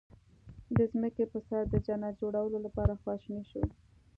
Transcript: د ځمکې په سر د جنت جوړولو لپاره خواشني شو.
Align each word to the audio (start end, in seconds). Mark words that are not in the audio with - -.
د 0.77 0.77
ځمکې 0.91 1.25
په 1.31 1.39
سر 1.47 1.63
د 1.69 1.75
جنت 1.85 2.13
جوړولو 2.21 2.57
لپاره 2.65 2.99
خواشني 3.01 3.43
شو. 3.51 3.63